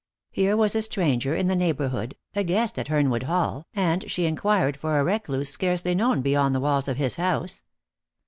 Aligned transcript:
Here 0.31 0.57
was 0.57 0.75
a 0.75 0.81
stranger 0.81 1.35
in 1.35 1.45
the 1.45 1.55
neighbourhood, 1.55 2.15
a 2.33 2.43
guest 2.43 2.79
at 2.79 2.87
Hernwood 2.87 3.21
Hall, 3.21 3.67
and 3.75 4.09
she 4.09 4.25
inquired 4.25 4.75
for 4.75 4.99
a 4.99 5.03
recluse 5.03 5.51
scarcely 5.51 5.93
known 5.93 6.23
beyond 6.23 6.55
the 6.55 6.59
walls 6.59 6.87
of 6.87 6.97
his 6.97 7.17
house. 7.17 7.61